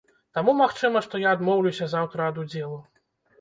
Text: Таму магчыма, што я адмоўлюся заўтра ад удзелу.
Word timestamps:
Таму 0.35 0.53
магчыма, 0.61 1.03
што 1.07 1.21
я 1.25 1.33
адмоўлюся 1.39 1.89
заўтра 1.93 2.27
ад 2.31 2.41
удзелу. 2.45 2.81